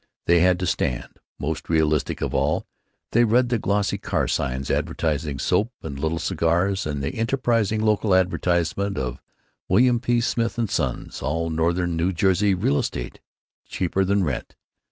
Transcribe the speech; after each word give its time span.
They 0.25 0.39
had 0.39 0.59
to 0.61 0.65
stand. 0.65 1.17
Most 1.37 1.69
realistic 1.69 2.21
of 2.21 2.33
all, 2.33 2.65
they 3.11 3.23
read 3.23 3.49
the 3.49 3.59
glossy 3.59 3.99
car 3.99 4.27
signs 4.27 4.71
advertising 4.71 5.37
soap 5.37 5.71
and 5.83 5.99
little 5.99 6.17
cigars, 6.17 6.87
and 6.87 7.03
the 7.03 7.13
enterprising 7.13 7.81
local 7.81 8.15
advertisement 8.15 8.97
of 8.97 9.21
"Wm. 9.69 9.99
P. 9.99 10.19
Smith 10.19 10.57
& 10.71 10.71
Sons, 10.71 11.21
All 11.21 11.51
Northern 11.51 11.95
New 11.97 12.11
Jersey 12.13 12.55
Real 12.55 12.79
Estate, 12.79 13.19
Cheaper 13.67 14.03
Than 14.03 14.23
Rent." 14.23 14.55